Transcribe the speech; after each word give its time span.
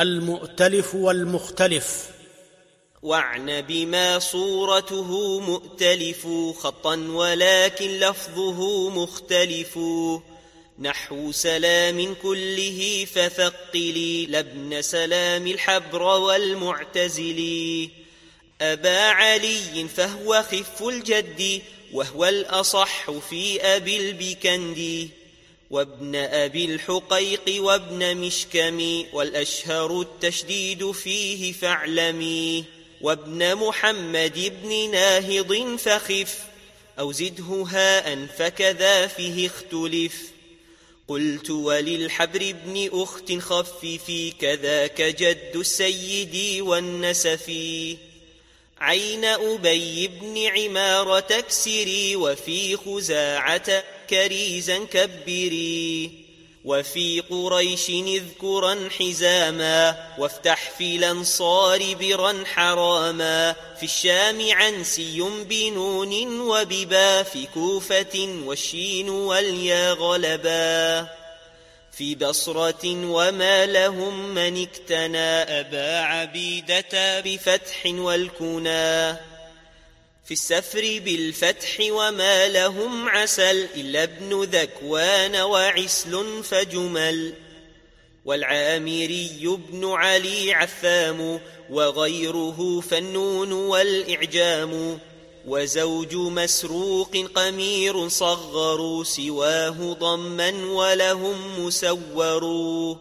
المؤتلف 0.00 0.94
والمختلف. 0.94 2.10
واعن 3.02 3.60
بما 3.60 4.18
صورته 4.18 5.40
مؤتلف 5.40 6.26
خطا 6.58 6.96
ولكن 6.96 7.90
لفظه 7.98 8.90
مختلف. 8.90 9.78
نحو 10.78 11.32
سلام 11.32 12.14
كله 12.22 13.06
فثقلي 13.14 14.26
لابن 14.26 14.82
سلام 14.82 15.46
الحبر 15.46 16.02
والمعتزلي 16.02 17.90
أبا 18.60 19.00
علي 19.00 19.88
فهو 19.96 20.42
خف 20.42 20.82
الجد 20.82 21.62
وهو 21.92 22.24
الأصح 22.24 23.10
في 23.10 23.62
أبي 23.62 23.96
البكندي 23.96 25.10
وابن 25.70 26.16
أبي 26.16 26.64
الحقيق 26.64 27.62
وابن 27.62 28.16
مشكم 28.16 29.04
والأشهر 29.12 30.00
التشديد 30.00 30.90
فيه 30.90 31.52
فاعلمي 31.52 32.64
وابن 33.00 33.54
محمد 33.54 34.52
بن 34.62 34.90
ناهض 34.90 35.76
فخف 35.78 36.38
أو 36.98 37.12
زده 37.12 37.64
هاء 37.68 38.26
فكذا 38.26 39.06
فيه 39.06 39.46
اختلف. 39.46 40.30
قلت 41.08 41.50
وللحبر 41.50 42.54
بن 42.64 42.90
أخت 42.92 43.32
خففي 43.32 44.30
كذاك 44.30 45.02
جد 45.02 45.56
السيد 45.56 46.60
والنسفي. 46.60 47.96
عين 48.80 49.24
أبي 49.24 50.08
بن 50.08 50.46
عمارة 50.46 51.20
تكسري 51.20 52.16
وفي 52.16 52.76
خزاعة 52.76 53.84
كريزا 54.10 54.78
كبري 54.78 56.10
وفي 56.64 57.20
قريش 57.20 57.90
اذكرا 57.90 58.88
حزاما 58.98 59.96
وافتح 60.18 60.70
في 60.78 60.96
الأنصار 60.96 61.94
برا 61.94 62.44
حراما 62.54 63.52
في 63.78 63.82
الشام 63.82 64.50
عنسي 64.52 65.20
بنون 65.48 66.40
وببا 66.40 67.22
في 67.22 67.46
كوفة 67.54 68.40
والشين 68.44 69.08
واليا 69.08 69.92
غلبا 69.92 71.19
في 71.92 72.14
بصرة 72.14 73.06
وما 73.06 73.66
لهم 73.66 74.34
من 74.34 74.62
اكتنى 74.62 75.60
أبا 75.60 75.98
عبيدة 75.98 77.20
بفتح 77.20 77.86
والكنا 77.86 79.20
في 80.24 80.34
السفر 80.34 81.00
بالفتح 81.04 81.76
وما 81.80 82.48
لهم 82.48 83.08
عسل 83.08 83.68
إلا 83.76 84.02
ابن 84.02 84.42
ذكوان 84.42 85.36
وعسل 85.36 86.44
فجمل. 86.44 87.34
والعامري 88.24 89.56
بن 89.70 89.92
علي 89.92 90.54
عثام 90.54 91.40
وغيره 91.70 92.80
فالنون 92.80 93.52
والإعجام. 93.52 94.98
وزوج 95.46 96.14
مسروق 96.14 97.16
قمير 97.34 98.08
صغروا 98.08 99.04
سواه 99.04 99.96
ضما 100.00 100.50
ولهم 100.72 101.66
مسوروا. 101.66 102.94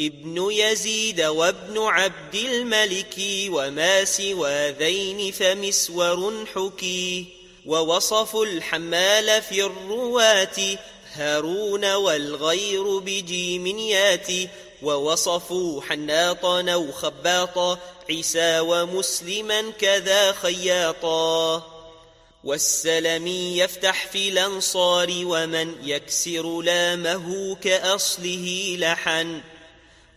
ابن 0.00 0.48
يزيد 0.50 1.20
وابن 1.20 1.78
عبد 1.78 2.34
الملك 2.34 3.14
وما 3.48 4.04
سوى 4.04 4.70
ذين 4.70 5.32
فمسور 5.32 6.46
حكي. 6.54 7.26
ووصف 7.66 8.36
الحمال 8.36 9.42
في 9.42 9.64
الرواة 9.64 10.78
هارون 11.12 11.94
والغير 11.94 12.98
بجيم 12.98 13.66
ياتي. 13.66 14.48
ووصفوا 14.82 15.82
حناطا 15.82 16.70
أو 16.72 16.92
خباطا 16.92 17.78
عيسى 18.10 18.60
ومسلما 18.60 19.70
كذا 19.70 20.32
خياطا. 20.32 21.66
والسلمي 22.44 23.58
يفتح 23.58 24.06
في 24.06 24.28
الأنصار 24.28 25.08
ومن 25.10 25.74
يكسر 25.82 26.60
لامه 26.60 27.56
كأصله 27.62 28.76
لحن. 28.78 29.40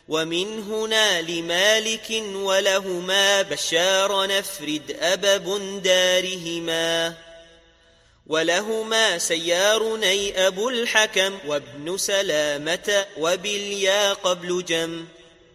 ومن 0.10 0.64
هنا 0.64 1.22
لمالك 1.22 2.24
ولهما 2.34 3.42
بشار 3.42 4.28
نفرد 4.28 4.98
أبب 5.02 5.82
دارهما 5.84 7.14
ولهما 8.32 9.18
سيارني 9.18 10.48
أبو 10.48 10.70
الحكم 10.70 11.38
وابن 11.48 11.98
سلامة 11.98 13.06
وباليا 13.18 14.14
قبل 14.14 14.66
جم 14.66 15.06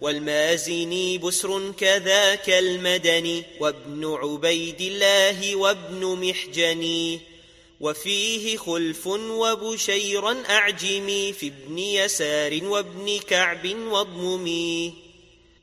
والمازني 0.01 1.19
بسر 1.19 1.73
كذاك 1.73 2.51
المدني 2.51 3.43
وابن 3.61 4.15
عبيد 4.23 4.81
الله 4.81 5.57
وابن 5.57 6.29
محجني 6.29 7.21
وفيه 7.81 8.57
خلف 8.57 9.07
وبشيرا 9.07 10.43
أعجمي 10.51 11.33
في 11.33 11.47
ابن 11.47 11.79
يسار 11.79 12.65
وابن 12.65 13.19
كعب 13.19 13.77
واضممي 13.77 14.95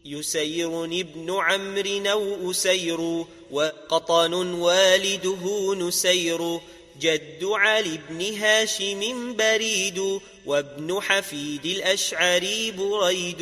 يسير 0.05 0.83
ابن 0.85 1.35
عمرو 1.39 2.11
أو 2.11 2.51
أسير 2.51 3.25
وقطن 3.51 4.33
والده 4.33 5.75
نسير 5.75 6.59
جد 6.99 7.43
علي 7.43 7.99
بن 8.09 8.37
هاشم 8.37 9.35
بريد 9.35 10.19
وابن 10.45 11.01
حفيد 11.01 11.65
الأشعري 11.65 12.71
بريد 12.71 13.41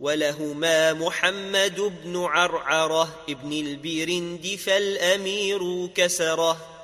ولهما 0.00 0.92
محمد 0.92 1.80
بن 1.80 2.16
عرعرة 2.16 3.24
ابن 3.28 3.52
البرند 3.52 4.58
فالأمير 4.66 5.86
كسره 5.94 6.74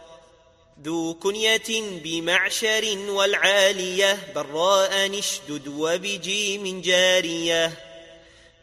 ذو 0.85 1.15
كنية 1.15 2.01
بمعشر 2.05 2.99
والعالية 3.09 4.19
براء 4.35 5.09
نشدد 5.09 5.69
وبجيم 5.69 6.81
جارية 6.81 7.90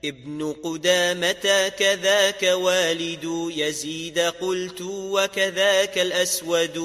ابن 0.07 0.56
قدامة 0.63 1.72
كذاك 1.79 2.44
والد 2.44 3.51
يزيد 3.56 4.19
قلت 4.19 4.81
وكذاك 4.81 5.97
الأسود. 5.97 6.78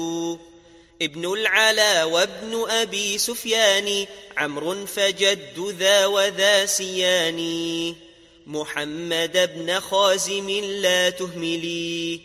ابن 1.01 1.33
العلا 1.33 2.03
وابن 2.03 2.69
أبي 2.69 3.17
سفيان 3.17 4.05
عمرو 4.37 4.85
فجد 4.85 5.75
ذا 5.79 6.05
وذا 6.05 6.65
سيان. 6.65 7.39
محمد 8.47 9.49
بن 9.55 9.79
خازم 9.79 10.49
لا 10.81 11.09
تهملي 11.09 12.21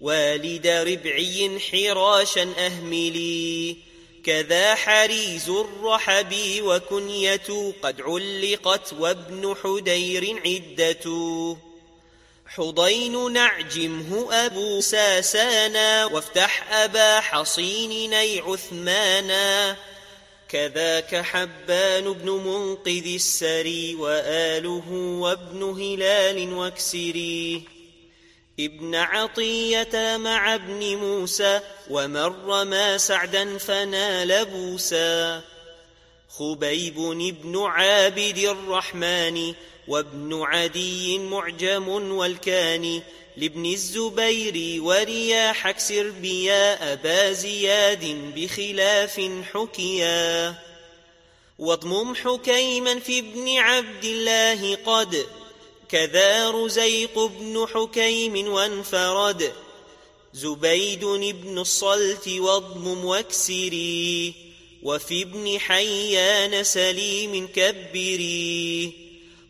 والد 0.00 0.66
ربعي 0.66 1.58
حراشا 1.60 2.52
أهملي. 2.58 3.76
كذا 4.24 4.74
حريز 4.74 5.48
الرحب 5.48 6.34
وكنية 6.62 7.72
قد 7.82 8.00
علقت 8.00 8.92
وابن 8.92 9.54
حدير 9.62 10.42
عدة. 10.46 11.56
حضين 12.46 13.32
نعجمه 13.32 14.34
أبو 14.46 14.80
ساسانا 14.80 16.06
وافتح 16.06 16.72
أبا 16.72 17.20
حصين 17.20 18.10
ني 18.10 18.40
عثمانا. 18.40 19.76
كذاك 20.48 21.16
حبان 21.16 22.12
بن 22.12 22.30
منقذ 22.30 23.14
السري 23.14 23.94
وآله 23.94 24.90
وابن 25.20 25.62
هلال 25.62 26.54
واكسري. 26.54 27.79
ابن 28.66 28.94
عطية 28.94 30.16
مع 30.16 30.54
ابن 30.54 30.96
موسى 30.96 31.60
ومر 31.90 32.64
ما 32.64 32.98
سعدا 32.98 33.58
فنال 33.58 34.44
بوسا 34.44 35.42
خبيب 36.28 36.94
بن 37.42 37.62
عابد 37.62 38.38
الرحمن 38.38 39.54
وابن 39.88 40.42
عدي 40.42 41.18
معجم 41.18 41.88
والكاني 41.88 43.02
لابن 43.36 43.66
الزبير 43.66 44.82
ورياح 44.82 45.66
اكسر 45.66 46.10
بيا 46.10 46.92
أبا 46.92 47.32
زياد 47.32 48.32
بخلاف 48.36 49.30
حكيا. 49.54 50.54
واضمم 51.58 52.14
حكيما 52.14 52.98
في 52.98 53.18
ابن 53.18 53.58
عبد 53.58 54.04
الله 54.04 54.74
قد 54.74 55.26
كذا 55.92 56.50
رزيق 56.50 57.18
بن 57.18 57.66
حكيم 57.74 58.52
وانفرد 58.52 59.52
زبيد 60.32 61.04
بن 61.04 61.58
الصلت 61.58 62.28
واضمم 62.28 63.04
واكسري 63.04 64.34
وفي 64.82 65.22
ابن 65.22 65.58
حيان 65.58 66.64
سليم 66.64 67.46
كبري 67.46 68.92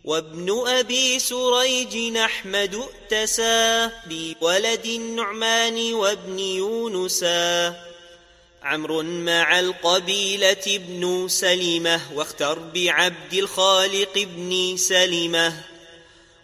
وابن 0.04 0.68
أبي 0.68 1.18
سريج 1.18 2.16
أحمد 2.16 2.74
ائتسى 2.74 3.90
بولد 4.06 4.86
النعمان 4.86 5.94
وابن 5.94 6.38
يونسا 6.38 7.76
عمرو 8.62 9.02
مع 9.02 9.60
القبيلة 9.60 10.64
ابن 10.66 11.28
سلمة 11.28 12.00
واختر 12.14 12.58
بعبد 12.58 13.34
الخالق 13.34 14.18
ابن 14.18 14.76
سلمة. 14.76 15.64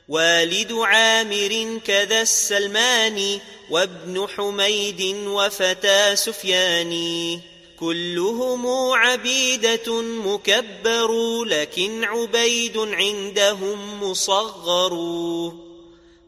والد 0.09 0.73
عامر 0.73 1.81
كذا 1.85 2.23
السلماني 2.23 3.41
وابن 3.71 4.27
حميد 4.37 5.03
وفتى 5.27 6.17
سفيان. 6.17 7.41
كلهم 7.81 8.67
عبيدة 8.93 10.03
مكبر 10.03 11.45
لكن 11.45 12.05
عبيد 12.05 12.79
عندهم 12.79 14.03
مصغر. 14.03 14.93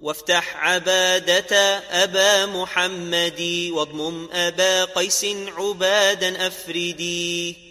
وافتح 0.02 0.56
عبادة 0.56 1.78
أبا 1.78 2.46
محمد 2.46 3.70
واضمم 3.72 4.28
أبا 4.32 4.84
قيس 4.84 5.26
عبادا 5.58 6.46
أفردي 6.46 7.67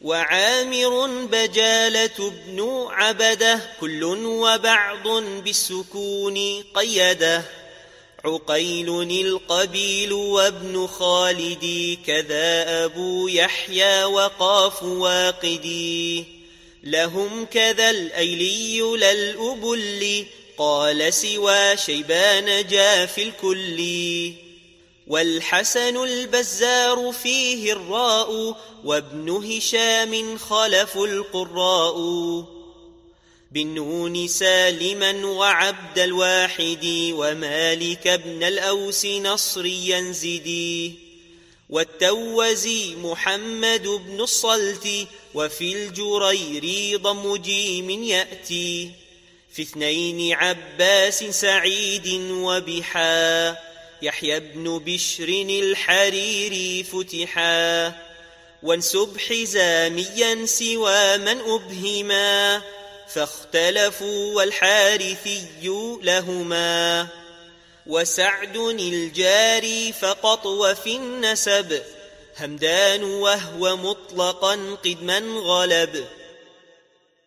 وعامر 0.00 1.06
بجالة 1.26 2.32
بن 2.46 2.86
عبده 2.90 3.60
كل 3.80 4.04
وبعض 4.04 5.08
بالسكون 5.44 6.62
قيده. 6.74 7.42
عقيل 8.24 8.88
القبيل 9.26 10.12
وابن 10.12 10.86
خالدي 10.86 11.96
كذا 12.06 12.84
أبو 12.84 13.28
يحيى 13.28 14.04
وقاف 14.04 14.82
واقدي 14.82 16.24
لهم 16.82 17.44
كذا 17.44 17.90
الأيلي 17.90 18.80
للأبل 18.80 20.26
قال 20.58 21.14
سوى 21.14 21.76
شيبان 21.76 22.66
جاف 22.66 23.18
الكل. 23.18 24.49
والحسن 25.10 25.96
البزار 25.96 27.12
فيه 27.22 27.72
الراء 27.72 28.56
وابن 28.84 29.30
هشام 29.30 30.38
خلف 30.38 30.96
القراء. 30.96 31.96
بالنون 33.52 34.28
سالما 34.28 35.26
وعبد 35.26 35.98
الواحد 35.98 36.86
ومالك 37.12 38.08
بن 38.08 38.42
الأوس 38.42 39.06
نصريا 39.06 40.12
زدي. 40.12 40.94
والتوزي 41.70 42.94
محمد 42.94 43.88
بن 43.88 44.20
الصلت 44.20 44.88
وفي 45.34 45.72
الجرير 45.72 46.96
ضم 46.96 47.36
جيم 47.36 47.90
يأتي. 47.90 48.90
في 49.52 49.62
اثنين 49.62 50.32
عباس 50.32 51.24
سعيد 51.24 52.08
وبحا. 52.30 53.69
يحيى 54.02 54.40
بن 54.40 54.78
بشر 54.78 55.28
الحريري 55.28 56.82
فتحا 56.82 57.92
وانسب 58.62 59.18
حزاميا 59.18 60.46
سوى 60.46 61.18
من 61.18 61.40
أبهما 61.40 62.62
فاختلفوا 63.08 64.34
والحارثي 64.34 65.44
لهما. 66.02 67.06
وسعد 67.86 68.56
الجاري 68.56 69.92
فقط 69.92 70.46
وفي 70.46 70.96
النسب 70.96 71.82
همدان 72.38 73.04
وهو 73.04 73.76
مطلقا 73.76 74.76
قدما 74.84 75.18
غلب. 75.18 76.06